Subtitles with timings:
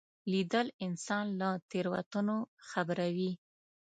[0.31, 2.37] لیدل انسان له تېروتنو
[2.69, 3.31] خبروي